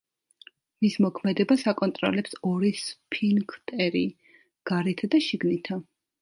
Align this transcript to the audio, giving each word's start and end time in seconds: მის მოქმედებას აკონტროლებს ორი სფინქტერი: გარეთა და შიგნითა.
მის 0.85 0.93
მოქმედებას 1.05 1.65
აკონტროლებს 1.71 2.33
ორი 2.53 2.71
სფინქტერი: 2.85 4.03
გარეთა 4.73 5.11
და 5.17 5.23
შიგნითა. 5.29 5.81